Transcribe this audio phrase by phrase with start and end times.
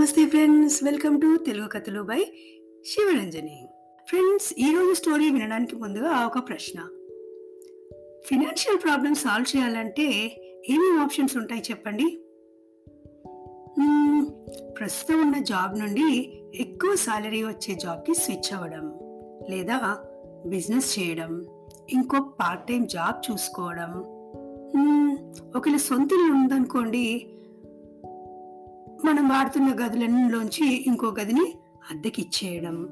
[0.00, 2.24] నమస్తే friends welcome to Telugu కథలు by
[2.86, 3.68] Shivaranjani.
[4.08, 6.80] Friends ఈరోజు స్టోరీ వినడానికి ముందుగా ఒక ప్రశ్న.
[8.26, 10.02] ఫినాన్షియల్ ప్రాబ్లమ్ సాల్వ్ చేయాలంటే
[10.68, 12.20] ఏమేమి ఆప్షన్స్ ఉంటాయి చెప్పండి?
[14.78, 18.92] ప్రస్తుతం ఉన్న జాబ్ నుండి ఎక్కువ సాలరీ వచ్చే జాబ్కి స్విచ్ అవ్వడం
[19.50, 19.98] లేదా
[20.46, 21.46] బిజినెస్ చేయడం
[21.90, 23.90] ఇంకో పార్ట్ టైం జాబ్ చూసుకోవడం
[25.56, 27.26] ఒకవేళ సొంత ఇల్లు ఉందనుకోండి
[29.04, 31.54] మనం వాడుతున్న గదులలోంచి ఇంకో గదిని
[31.90, 32.88] అద్దెకిచ్చేయడం.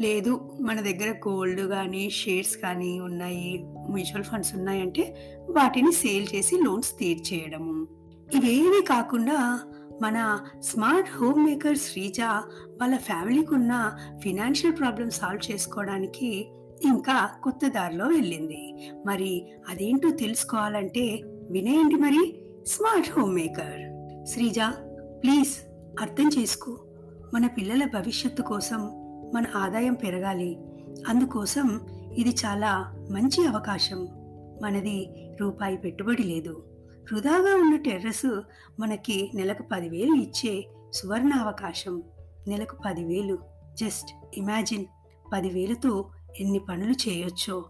[0.00, 5.16] లేదు మన దగ్గర గోల్డ్ కానీ షేర్స్ కానీ ఉన్నాయి మ్యూచువల్ ఫండ్స్ ఉన్నాయంటే
[5.50, 7.86] వాటిని సేల్ చేసి లోన్స్ తీర్చేయడము.
[8.34, 9.60] ఇవేవి కాకుండా
[10.02, 12.20] మన స్మార్ట్ హోమ్ మేకర్ శ్రీజ
[12.80, 16.48] వాళ్ళ ఫ్యామిలీకి ఉన్న ఫినాన్షియల్ ప్రాబ్లమ్ సాల్వ్ చేసుకోవడానికి
[16.84, 18.90] ఇంకా కొత్త దారిలో వెళ్ళింది.
[19.06, 23.93] మరి అదేంటో తెలుసుకోవాలంటే వినేయండి మరి smart home maker.
[24.26, 24.58] Sreeja
[25.22, 25.58] please
[26.00, 26.78] అర్థం చేసుకో.
[27.34, 28.78] మన పిల్లల భవిష్యత్తు కోసం
[29.34, 30.58] మన ఆదాయం పెరగాలి.
[31.08, 31.80] అందుకోసం
[32.16, 34.08] ఇది చాలా మంచి అవకాశం.
[34.62, 36.64] మనది రూపాయి పెట్టుబడి లేదు.
[37.12, 38.40] వృధాగా ఉన్న టెర్రస్
[38.80, 42.02] మనకి నెలకు పదివేలు ఇచ్చే సువర్ణ అవకాశం.
[42.48, 43.38] నెలకు పదివేలు.
[43.74, 44.84] జస్ట్ ఇమాజిన్
[45.32, 47.64] పదివేలతో ఎన్ని పనులు చేయొచ్చో.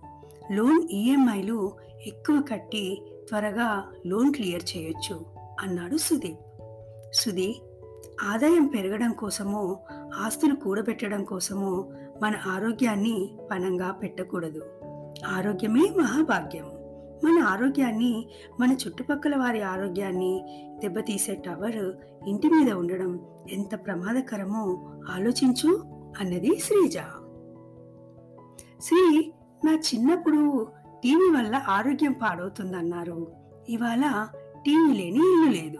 [0.52, 1.72] లోన్ ఈఎంఐలు
[2.06, 5.33] ఎక్కువ కట్టి త్వరగా లోన్ క్లియర్ చేయొచ్చు.
[5.60, 6.38] అన్నాడు సుదీప్.
[7.14, 7.54] సుధీ
[8.24, 9.78] ఆదాయం పెరగడం కోసమో
[10.14, 14.62] ఆస్తులు కూడబెట్టడం కోసమో మన ఆరోగ్యాన్ని పణంగా పెట్టకూడదు.
[15.26, 16.64] ఆరోగ్యమే మహాభాగ్యం.
[17.24, 18.28] మన ఆరోగ్యాన్ని
[18.60, 20.44] మన చుట్టుపక్కల వారి ఆరోగ్యాన్ని
[20.82, 21.92] దెబ్బతీసే టవర్
[22.28, 25.82] ఇంటి మీద ఉండడం ఎంత ప్రమాదకరమో ఆలోచించు
[26.20, 26.98] అన్నది శ్రీజ.
[28.82, 29.32] శ్రీ
[29.64, 30.66] నా చిన్నప్పుడు
[31.02, 33.32] టీవీ వల్ల ఆరోగ్యం పాడవుతుందన్నారు.
[33.68, 34.28] ఇవాళ
[34.66, 35.78] టీవీ లేని ఇల్లు లేదు.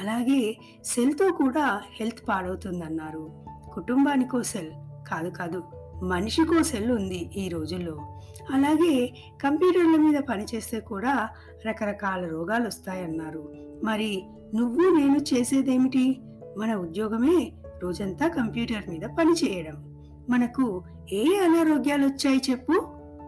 [0.00, 3.30] అలాగే సెల్తో కూడా హెల్త్ పాడవుతుందన్నారు.
[3.72, 4.70] కుటుంబానికో సెల్
[5.08, 5.62] కాదు కాదు
[6.02, 8.20] మనిషికో సెల్ ఉంది ఈ రోజుల్లో.
[8.52, 11.28] అలాగే కంప్యూటర్ల మీద పనిచేస్తే కూడా
[11.66, 13.52] రకరకాల రోగాలు వస్తాయన్నారు
[13.84, 16.20] మరి నువ్వు నేను చేసేదేమిటి?
[16.58, 17.52] మన ఉద్యోగమే
[17.82, 22.80] రోజంతా కంప్యూటర్ మీద పనిచేయడం మనకు ఏ అనారోగ్యాలు వచ్చాయి చెప్పు?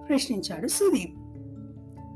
[0.09, 1.15] ప్రశ్నించాడు సుదీప్.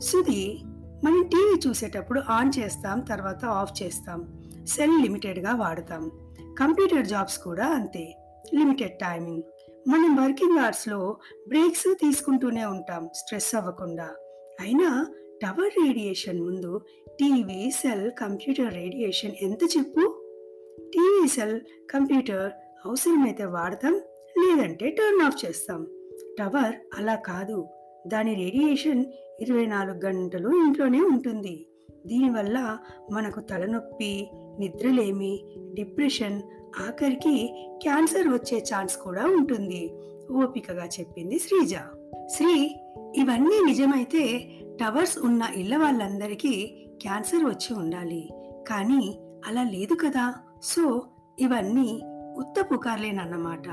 [0.01, 0.59] సుధీ
[1.05, 4.45] మనం టీవీ చూసేటప్పుడు ఆన్ చేస్తాం తర్వాత ఆఫ్ చేస్తాం.
[4.67, 6.11] సెల్ లిమిటెడ్గా వాడతాం.
[6.59, 8.17] కంప్యూటర్ జాబ్స్ కూడా అంతే.
[8.55, 9.43] Limited timing.
[9.89, 11.17] మనం వర్కింగ్ అవర్స్లో
[11.49, 14.11] బ్రేక్స్ తీసుకుంటూనే ఉంటాం స్ట్రెస్ అవ్వకుండా.
[14.61, 15.07] అయినా
[15.43, 20.25] టవర్ రేడియేషన్ ముందు టీవీ సెల్ కంప్యూటర్ రేడియేషన్ ఎంత చెప్పు?
[20.95, 21.61] టీవీ సెల్
[21.91, 22.53] కంప్యూటర్
[22.87, 24.01] అవసరమైతే వాడతాం
[24.39, 25.87] లేదంటే టర్న్ ఆఫ్ చేస్తాం.
[26.39, 27.69] టవర్ అలా కాదు.
[28.07, 29.05] దాని రేడియేషన్
[29.41, 31.67] ఇరవై నాలుగు గంటలు ఇంట్లోనే ఉంటుంది.
[32.07, 32.79] దీనివల్ల
[33.13, 35.45] మనకు తలనొప్పి నిద్రలేమి
[35.75, 36.43] డిప్రెషన్
[36.89, 39.93] ఆఖరికి క్యాన్సర్ వచ్చే ఛాన్స్ కూడా ఉంటుంది.
[40.31, 41.75] ఓపికగా చెప్పింది శ్రీజ.
[42.27, 42.77] శ్రీ
[43.17, 44.39] ఇవన్నీ నిజమైతే
[44.81, 46.67] టవర్స్ ఉన్న ఇళ్ళ వాళ్ళందరికీ
[47.03, 48.29] క్యాన్సర్ వచ్చి ఉండాలి.
[48.69, 50.35] కానీ అలా లేదు కదా.
[50.63, 51.03] సో
[51.41, 52.03] ఇవన్నీ
[52.37, 53.69] ఉత్త పుకార్లేనన్నమాట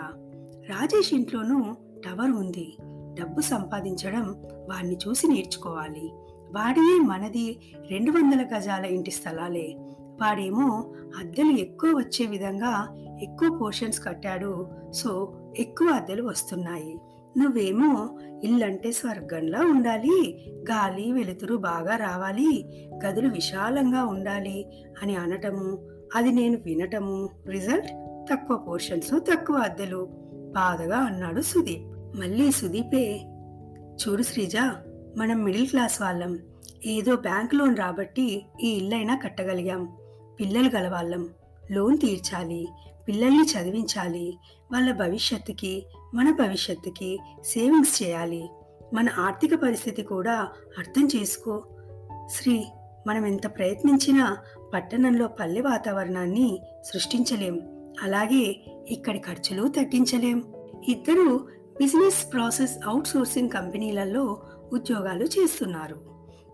[0.70, 1.62] రాజేష్ ఇంట్లోనూ
[2.06, 2.78] టవర్ ఉంది.
[3.20, 4.36] డబ్బు సంపాదించడం
[4.70, 6.12] వాణ్ణి చూసి నేర్చుకోవాలి.
[6.56, 7.58] వాడియే మనది
[7.92, 9.76] రెండు వందల గజాల ఇంటి స్థలాలే.
[10.22, 12.88] వాడేమో అద్దెలు ఎక్కువ వచ్చే విధంగా
[13.22, 14.68] ఎక్కువ పోర్షన్స్ కట్టాడు.
[14.94, 17.00] సో ఎక్కువ అద్దెలు వస్తున్నాయి.
[17.38, 22.66] నువ్వేమో ఇల్లంటే స్వర్గంలా ఉండాలి గాలి వెలుతురు బాగా రావాలి
[23.06, 27.88] గదులు విశాలంగా ఉండాలి అని అనటము అది నేను వినటము రిజల్ట్
[28.32, 30.10] తక్కువ పోర్షన్స్ తక్కువ అద్దెలు.
[30.56, 31.95] బాధగా అన్నాడు సుదీప్.
[32.16, 33.22] మళ్ళీ సుదీపే
[33.92, 34.56] చూడు శ్రీజ
[35.18, 36.40] మనం మిడిల్ క్లాస్ వాళ్ళం.
[36.86, 39.98] ఏదో బ్యాంక్ లోన్ రాబట్టి ఈ ఇల్లైనా కట్టగలిగాం.
[40.40, 41.30] పిల్లలు గలవాళ్ళం.
[41.72, 42.68] లోన్ తీర్చాలి.
[43.08, 44.38] పిల్లల్ని చదివించాలి.
[44.72, 48.50] వాళ్ళ భవిష్యత్తుకి మన భవిష్యత్తుకి సేవింగ్స్ చేయాలి.
[48.94, 51.64] మన ఆర్థిక పరిస్థితి కూడా అర్థం చేసుకో.
[52.32, 52.66] శ్రీ
[53.08, 54.38] మనం ఎంత ప్రయత్నించినా
[54.74, 56.60] పట్టణంలో పల్లె వాతావరణాన్ని
[56.94, 57.62] సృష్టించలేం.
[58.04, 60.44] అలాగే ఇక్కడి ఖర్చులు తగ్గించలేం.
[60.88, 64.42] ఇద్దరూ బిజినెస్ ప్రాసెస్ అవుట్సోర్సింగ్ కంపెనీలలో
[64.74, 65.96] ఉద్యోగాలు చేస్తున్నారు.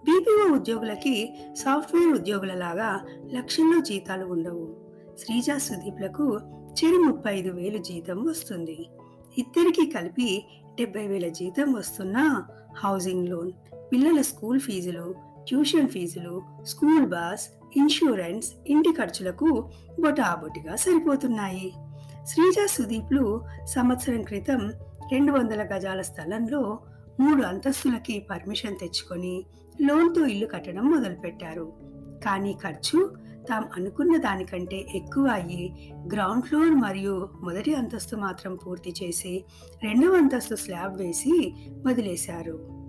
[0.05, 4.75] బీపీఓ ఉద్యోగులకి సాఫ్ట్వేర్ ఉద్యోగులలాగా లక్షల్లో జీతాలు ఉండవు.
[5.17, 6.39] శ్రీజా సుదీప్లకు
[6.71, 8.89] చెరు ముప్పై ఐదు వేలు జీతం వస్తుంది.
[9.37, 10.45] ఇద్దరికి కలిపి
[10.75, 12.45] డెబ్బై వేల జీతం వస్తున్న
[12.77, 13.51] హౌసింగ్ లోన్
[13.93, 15.15] పిల్లల స్కూల్ ఫీజులు
[15.47, 19.69] ట్యూషన్ ఫీజులు స్కూల్ బస్ ఇన్సూరెన్స్ ఇంటి ఖర్చులకు
[19.99, 21.73] బొటాబొటిగా సరిపోతున్నాయి.
[22.25, 24.73] శ్రీజ సుదీప్లు సంవత్సరం క్రితం
[25.11, 26.79] రెండు వందల గజాల స్థలంలో
[27.19, 29.45] మూడు అంతస్తులకి పర్మిషన్ తెచ్చుకొని
[29.81, 31.73] లోన్తో ఇల్లు కట్టడం మొదలుపెట్టారు.
[32.25, 33.15] కానీ ఖర్చు
[33.49, 39.43] తాము అనుకున్న దానికంటే ఎక్కువ అయ్యి గ్రౌండ్ ఫ్లోర్ మరియు మొదటి అంతస్తు మాత్రం పూర్తి చేసి
[39.83, 41.53] రెండవ అంతస్తు స్లాబ్ వేసి
[41.87, 42.81] వదిలేశారు.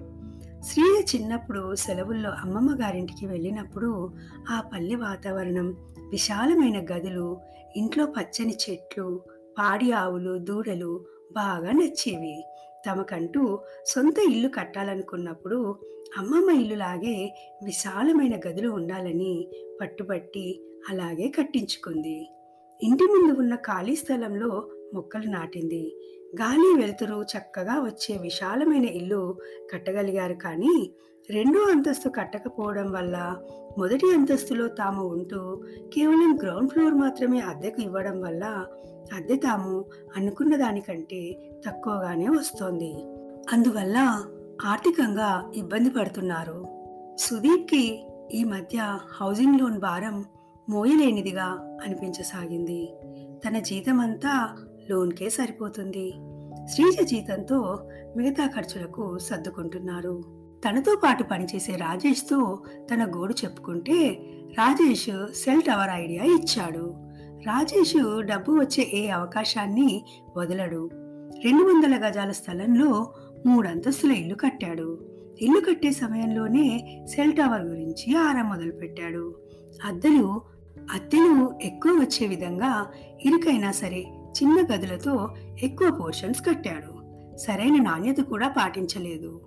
[0.65, 4.11] శ్రీయ చిన్నప్పుడు సెలవుల్లో అమ్మమ్మ గారింటికి వెళ్ళినప్పుడు
[4.51, 5.77] ఆ పల్లె వాతావరణం
[6.09, 7.41] విశాలమైన గదులు
[7.77, 9.23] ఇంట్లో పచ్చని చెట్లు
[9.59, 12.45] పాడి ఆవులు దూడలు బాగా నచ్చేవి.
[12.87, 15.77] తమకంటూ సొంత ఇల్లు కట్టాలనుకున్నప్పుడు
[16.19, 17.35] అమ్మమ్మ ఇల్లులాగే
[17.65, 19.49] విశాలమైన గదులు ఉండాలని
[19.81, 22.29] పట్టుబట్టి అలాగే కట్టించుకుంది.
[22.81, 25.85] ఇంటి ముందు ఉన్న ఖాళీ స్థలంలో మొక్కలు నాటింది.
[26.41, 29.37] గాలి వెలుతురు చక్కగా వచ్చే విశాలమైన ఇల్లు
[29.73, 30.75] కట్టగలిగారు కానీ
[31.33, 33.37] రెండో అంతస్తు కట్టకపోవడం వల్ల
[33.79, 35.63] మొదటి అంతస్తులో తాము ఉంటూ
[35.95, 38.67] కేవలం గ్రౌండ్ ఫ్లోర్ మాత్రమే అద్దెకు ఇవ్వడం వల్ల
[39.15, 39.85] అద్దె తాము
[40.17, 42.95] అనుకున్న దానికంటే తక్కువగానే వస్తోంది.
[43.53, 44.25] అందువల్ల
[44.67, 46.65] ఆర్థికంగా ఇబ్బంది పడుతున్నారు.
[47.21, 50.25] సుదీప్కి ఈ మధ్య హౌసింగ్ లోన్ భారం
[50.69, 52.95] మోయలేనిదిగా అనిపించసాగింది.
[53.47, 54.57] తన జీతమంతా
[54.91, 56.15] లోన్కే సరిపోతుంది.
[56.75, 57.79] శ్రీజ జీతంతో
[58.17, 60.42] మిగతా ఖర్చులకు సర్దుకుంటున్నారు.
[60.69, 62.63] తనతో పాటు పనిచేసే రాజేష్తో
[62.95, 64.27] తన గోడు చెప్పుకుంటే
[64.59, 66.95] రాజేష్ సెల్ టవర్ ఐడియా ఇచ్చాడు.
[67.47, 70.05] రాజేష్ డబ్బు వచ్చే ఏ అవకాశాన్ని
[70.37, 70.91] వదలడు.
[71.45, 73.15] రెండు వందల గజాల స్థలంలో
[73.47, 74.99] మూడంతస్తుల ఇల్లు కట్టాడు.
[75.41, 79.35] ఇల్లు కట్టే సమయంలోనే సెల్ టవర్ గురించి ఆరా మొదలుపెట్టాడు.
[79.85, 80.41] అద్దెలు
[80.95, 82.87] అద్దెలు ఎక్కువ వచ్చే విధంగా
[83.25, 87.03] ఇరుకైనా సరే చిన్న గదులతో ఎక్కువ పోర్షన్స్ కట్టాడు.
[87.37, 89.41] సరైన నాణ్యత కూడా పాటించలేదు.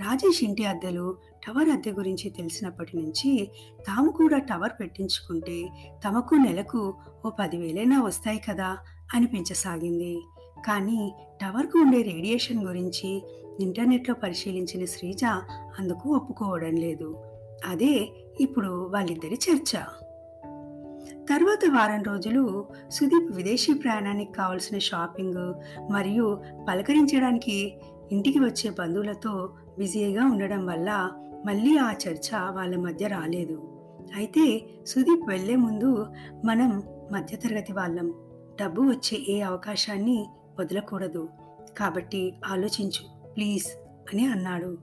[0.00, 1.16] రాజేష్ ఇంటి అద్దెలు
[1.46, 3.50] టవర్ అద్దె గురించి తెలిసినప్పటి నుంచి
[3.86, 5.68] తాము కూడా టవర్ పెట్టించుకుంటే
[6.08, 6.94] తమకు నెలకు
[7.26, 8.78] ఓ పదివేలైనా వస్తాయి కదా
[9.14, 10.22] అనిపించసాగింది.
[10.66, 13.22] కానీ టవర్కు ఉండే రేడియేషన్ గురించి
[13.60, 15.24] ఇంటర్నెట్లో పరిశీలించిన శ్రీజ
[15.78, 17.24] అందుకు ఒప్పుకోవడం లేదు.
[17.66, 18.08] అదే
[18.40, 19.78] ఇప్పుడు వాళ్ళిద్దరి చర్చ.
[21.30, 25.54] తర్వాత వారం రోజులు సుదీప్ విదేశీ ప్రయాణానికి కావలసిన షాపింగ్
[25.92, 27.80] మరియు పలకరించడానికి
[28.12, 31.10] ఇంటికి వచ్చే బంధువులతో బిజీగా ఉండడం వల్ల
[31.46, 33.68] మళ్ళీ ఆ చర్చ వాళ్ళ మధ్య రాలేదు.
[34.16, 36.06] అయితే సుదీప్ వెళ్ళే ముందు
[36.44, 38.14] మనం మధ్యతరగతి వాళ్ళం.
[38.60, 40.26] డబ్బు వచ్చే ఏ అవకాశాన్ని
[40.60, 41.28] వదలకూడదు.
[41.78, 43.66] కాబట్టి ఆలోచించు ప్లీజ్
[44.12, 44.78] అని అన్నాడు.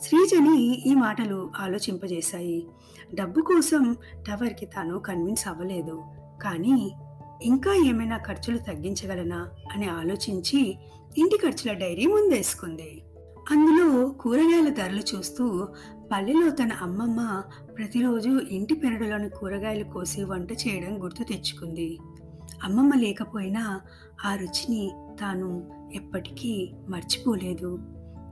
[0.00, 2.66] శ్రీజని ఈ మాటలు ఆలోచింపజేశాయి.
[3.14, 3.96] డబ్బు కోసం
[4.28, 6.02] టవర్కి తాను కన్విన్స్ అవ్వలేదు.
[6.42, 6.94] కానీ
[7.42, 10.78] ఇంకా ఏమైనా ఖర్చులు తగ్గించగలనా అని ఆలోచించి
[11.18, 13.02] ఇంటి ఖర్చుల డైరీ ముందేసుకుంది.
[13.50, 15.68] అందులో కూరగాయల ధరలు చూస్తూ
[16.12, 17.42] పల్లెలో తన అమ్మమ్మ
[17.78, 21.98] ప్రతిరోజు ఇంటి పెరడులోని కూరగాయలు కోసి వంట చేయడం గుర్తు తెచ్చుకుంది.
[22.64, 23.80] అమ్మమ్మ లేకపోయినా
[24.24, 27.78] ఆ రుచిని తాను ఎప్పటికీ మర్చిపోలేదు.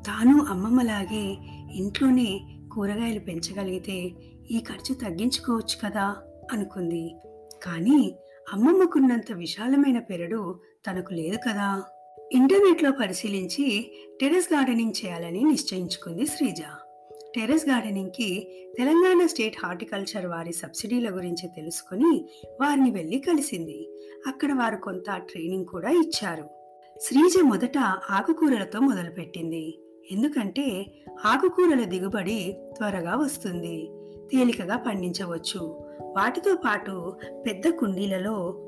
[0.07, 1.39] తాను అమ్మమ్మలాగే
[1.73, 2.41] ఇంట్లోనే
[2.73, 4.13] కూరగాయలు పెంచగలిగితే
[4.51, 6.17] ఈ ఖర్చు తగ్గించుకోవచ్చు కదా
[6.53, 7.15] అనుకుంది.
[7.63, 8.15] కానీ
[8.53, 10.61] అమ్మమ్మకున్నంత విశాలమైన పెరడు
[10.91, 11.83] తనకు లేదు కదా.
[12.33, 16.63] ఇంటర్నెట్లో పరిశీలించి టెరెస్ గార్డెనింగ్ చేయాలని నిశ్చయించుకుంది శ్రీజ.
[17.37, 18.47] టెరెస్ గార్డెనింగ్కి
[18.79, 22.29] తెలంగాణ స్టేట్ హార్టికల్చర్ వారి సబ్సిడీల గురించి తెలుసుకొని
[22.61, 23.91] వారిని వెళ్ళి కలిసింది.
[24.27, 26.49] అక్కడ వారు కొంత ట్రైనింగ్ కూడా ఇచ్చారు.
[27.03, 27.79] శ్రీజ మొదట
[28.11, 29.79] ఆకుకూరలతో మొదలుపెట్టింది.
[30.11, 30.87] ఎందుకంటే
[31.25, 33.91] ఆకుకూరల దిగుబడి త్వరగా వస్తుంది.
[34.33, 35.90] తేలికగా పండించవచ్చు.
[36.07, 37.17] వాటితో పాటు
[37.47, 38.67] పెద్ద కుండీలలో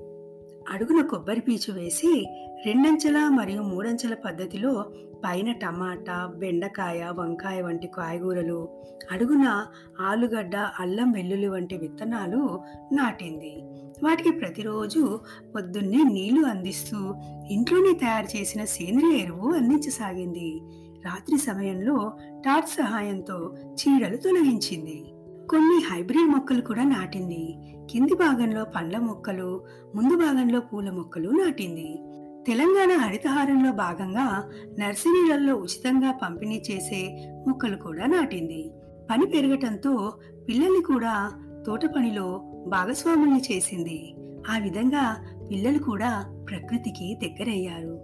[0.73, 2.27] అడుగున కొబ్బరి పీచు వేసి
[2.67, 4.85] రెండంచెల మరియు మూడంచెల పద్ధతిలో
[5.25, 8.69] పైన టమాటా బెండకాయ వంకాయ వంటి కాయగూరలు
[9.13, 9.67] అడుగున
[10.01, 12.61] ఆలుగడ్డ అల్లం వెల్లుల్లి వంటి విత్తనాలు
[12.93, 13.63] నాటింది.
[14.05, 15.21] వాటికి ప్రతిరోజు
[15.55, 17.15] పొద్దున్నే నీళ్ళు అందిస్తూ
[17.51, 20.61] ఇంట్లోనే తయారు చేసిన సేంద్రియ ఎరువు అందించసాగింది.
[21.05, 22.13] రాత్రి సమయంలో
[22.45, 25.05] టార్చ్ సహాయంతో చీడలు తొలగించింది.
[25.51, 27.57] కొన్ని హైబ్రిడ్ మొక్కలు కూడా నాటింది.
[27.91, 31.99] కింది భాగంలో పండ్ల మొక్కలు ముందు భాగంలో పూల మొక్కలు నాటింది.
[32.47, 38.71] తెలంగాణ హరితహారంలో భాగంగా నర్సరీలలో ఉచితంగా పంపిణీ చేసే మొక్కలు కూడా నాటింది.
[39.11, 40.13] పని పెరగటంతో
[40.49, 41.33] పిల్లల్ని కూడా
[41.67, 44.15] తోట పనిలో భాగస్వాముల్ని చేసింది.
[44.51, 48.01] ఆ విధంగా పిల్లలు కూడా ప్రకృతికి దగ్గరయ్యారు.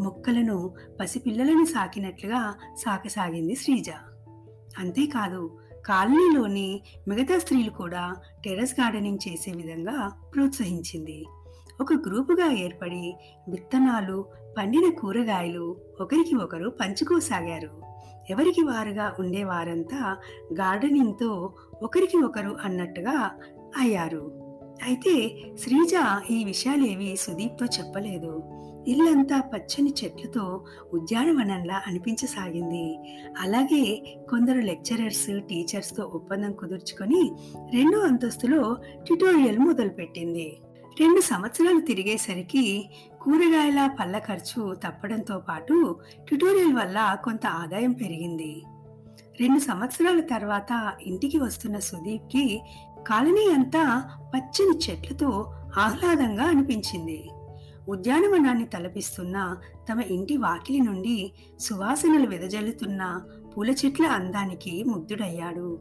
[0.00, 3.90] మొక్కలను పసిపిల్లలను సాకినట్లుగా సాకసాగింది శ్రీజ.
[4.78, 11.26] అంతేకాదు కాలనీలోని మిగతా స్త్రీలు కూడా టెర్రస్ గార్డెనింగ్ చేసే విధంగా ప్రోత్సహించింది.
[11.80, 13.16] ఒక గ్రూపుగా ఏర్పడి
[13.48, 14.24] విత్తనాలు
[14.58, 17.82] పండిన కూరగాయలు ఒకరికి ఒకరు పంచుకోసాగారు.
[18.30, 20.16] ఎవరికి వారుగా ఉండేవారంతా
[20.52, 21.52] గార్డెనింగ్తో
[21.82, 23.30] ఒకరికి ఒకరు అన్నట్టుగా
[23.78, 24.32] అయ్యారు.
[24.82, 25.28] అయితే
[25.58, 25.92] శ్రీజ
[26.30, 28.42] ఈ విషయాలేవి సుదీప్తో చెప్పలేదు.
[28.86, 32.98] ఇల్లంతా పచ్చని చెట్లతో ఉద్యానవనంలా అనిపించసాగింది.
[33.38, 37.32] అలాగే కొందరు లెక్చరర్స్ టీచర్స్తో ఒప్పందం కుదుర్చుకొని
[37.74, 40.56] రెండో అంతస్తులో ట్యుటోరియల్ మొదలుపెట్టింది.
[41.00, 45.96] రెండు సంవత్సరాలు తిరిగేసరికి కూరగాయల పళ్ళ ఖర్చు తప్పడంతో పాటు
[46.28, 48.62] ట్యుటోరియల్ వల్ల కొంత ఆదాయం పెరిగింది.
[49.40, 52.60] రెండు సంవత్సరాల తర్వాత ఇంటికి వస్తున్న సుదీప్కి
[53.06, 57.28] కాలనీ అంతా పచ్చని చెట్లతో ఆహ్లాదంగా అనిపించింది.
[57.88, 59.56] ఉద్యానవనాన్ని తలపిస్తున్న
[59.92, 63.22] తమ ఇంటి వాకిలి నుండి సువాసనలు వెదజల్లుతున్న
[63.56, 65.78] పూల చెట్ల అందానికి ముగ్ధుడయ్యాడు.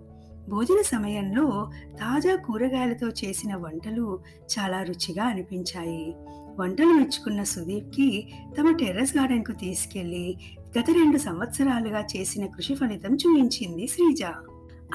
[0.50, 4.20] భోజన సమయంలో తాజా కూరగాయలతో చేసిన వంటలు
[4.60, 6.16] చాలా రుచిగా అనిపించాయి.
[6.60, 10.38] వంటలు మెచ్చుకున్న సుదీప్కి తమ టెర్రస్ గార్డెన్కు తీసుకెళ్ళి
[10.80, 14.24] గత రెండు సంవత్సరాలుగా చేసిన కృషి ఫలితం చూపించింది శ్రీజ.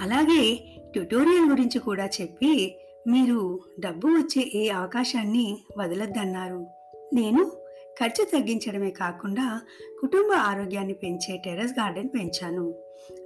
[0.01, 2.77] అలాగే ట్యుటోరియల్ గురించి కూడా చెప్పి
[3.09, 6.82] మీరు డబ్బు వచ్చే ఏ అవకాశాన్ని వదలొద్దన్నారు.
[7.13, 7.53] నేను
[8.01, 9.61] ఖర్చు తగ్గించడమే కాకుండా
[10.01, 12.75] కుటుంబ ఆరోగ్యాన్ని పెంచే టెర్రస్ గార్డెన్ పెంచాను.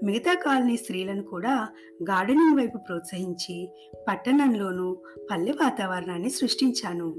[0.05, 1.69] మిగతా కాలనీ స్త్రీలను కూడా
[2.03, 3.73] గార్డెనింగ్ వైపు ప్రోత్సహించి
[4.09, 4.97] పట్టణంలోనూ
[5.31, 7.15] పల్లె వాతావరణాన్ని సృష్టించాను.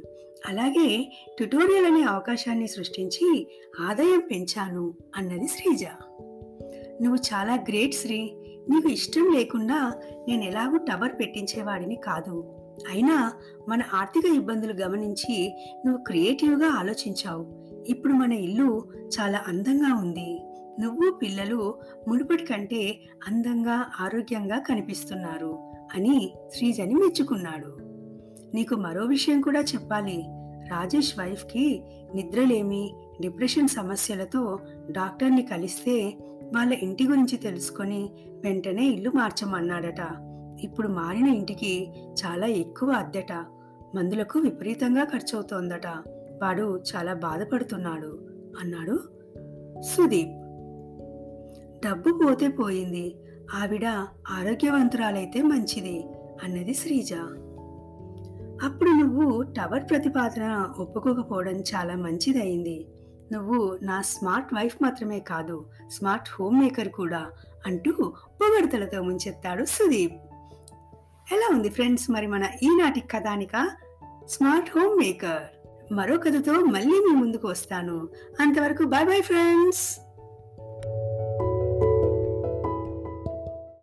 [0.47, 3.47] అలాగే ట్యుటోరియల్ అనే అవకాశాన్ని సృష్టించి
[3.79, 5.86] ఆదాయం పెంచాను అన్నది శ్రీజ.
[7.01, 8.31] నువ్వు చాలా గ్రేట్ శ్రీ.
[8.69, 9.93] నీకు ఇష్టం లేకుండా
[10.27, 12.53] నేను ఎలాగూ టవర్ పెట్టించేవాడిని కాదు.
[12.89, 13.34] అయినా
[13.69, 15.55] మన ఆర్థిక ఇబ్బందులు గమనించి
[15.86, 17.67] నువ్వు క్రియేటివ్గా ఆలోచించావు.
[17.88, 18.84] ఇప్పుడు మన ఇల్లు
[19.19, 20.41] చాలా అందంగా ఉంది.
[20.79, 21.75] నువ్వు పిల్లలు
[22.07, 25.60] మునుపటి కంటే అందంగా ఆరోగ్యంగా కనిపిస్తున్నారు
[25.96, 27.77] అని శ్రీజని మెచ్చుకున్నాడు.
[28.55, 30.25] నీకు మరో విషయం కూడా చెప్పాలి.
[30.69, 31.81] రాజేష్ వైఫ్కి
[32.15, 34.60] నిద్రలేమి డిప్రెషన్ సమస్యలతో
[34.91, 36.17] డాక్టర్ని కలిస్తే
[36.55, 38.10] వాళ్ళ ఇంటి గురించి తెలుసుకొని
[38.43, 40.26] వెంటనే ఇల్లు మార్చమన్నాడట.
[40.59, 43.33] ఇప్పుడు మారిన ఇంటికి చాలా ఎక్కువ అద్దెట.
[43.95, 45.87] మందులకు విపరీతంగా ఖర్చవుతోందట.
[46.41, 48.19] వాడు చాలా బాధపడుతున్నాడు
[48.59, 48.99] అన్నాడు
[49.81, 50.43] సుదీప్.
[51.87, 53.15] డబ్బు పోతే పోయింది.
[53.53, 53.85] ఆవిడ
[54.31, 56.05] ఆరోగ్యవంతురాలైతే మంచిది
[56.43, 57.13] అన్నది శ్రీజ.
[58.63, 62.87] అప్పుడు నువ్వు టవర్ ప్రతిపాదన ఒప్పుకోకపోవడం చాలా మంచిదయింది.
[63.31, 67.25] నువ్వు నా స్మార్ట్ వైఫ్ మాత్రమే కాదు స్మార్ట్ హోమ్ మేకర్ కూడా
[67.67, 67.91] అంటూ
[68.41, 70.26] పొగడతలతో ముంచెత్తాడు సుదీప్.
[71.31, 72.12] ఎలా ఉంది ఫ్రెండ్స్?
[72.12, 73.69] మరి మన ఈనాటి కథానిక
[74.29, 75.43] స్మార్ట్ హోమ్ మేకర్.
[75.93, 78.07] మరో కథతో మళ్ళీ మీ ముందుకు వస్తాను.
[78.39, 80.06] అంతవరకు బాయ్ బాయ్ ఫ్రెండ్స్.